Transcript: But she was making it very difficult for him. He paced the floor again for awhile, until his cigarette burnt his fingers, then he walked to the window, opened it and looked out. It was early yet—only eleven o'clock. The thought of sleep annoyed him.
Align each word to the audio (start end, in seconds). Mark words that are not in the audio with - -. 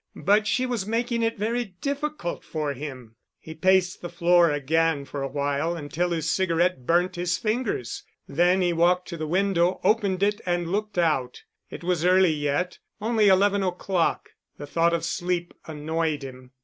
But 0.15 0.47
she 0.47 0.65
was 0.65 0.87
making 0.87 1.21
it 1.21 1.37
very 1.37 1.75
difficult 1.79 2.43
for 2.43 2.73
him. 2.73 3.17
He 3.39 3.53
paced 3.53 4.01
the 4.01 4.09
floor 4.09 4.49
again 4.49 5.05
for 5.05 5.21
awhile, 5.21 5.75
until 5.75 6.09
his 6.09 6.27
cigarette 6.27 6.87
burnt 6.87 7.17
his 7.17 7.37
fingers, 7.37 8.01
then 8.27 8.61
he 8.61 8.73
walked 8.73 9.07
to 9.09 9.17
the 9.17 9.27
window, 9.27 9.79
opened 9.83 10.23
it 10.23 10.41
and 10.43 10.67
looked 10.71 10.97
out. 10.97 11.43
It 11.69 11.83
was 11.83 12.03
early 12.03 12.33
yet—only 12.33 13.27
eleven 13.27 13.61
o'clock. 13.61 14.29
The 14.57 14.65
thought 14.65 14.95
of 14.95 15.05
sleep 15.05 15.53
annoyed 15.67 16.23
him. 16.23 16.49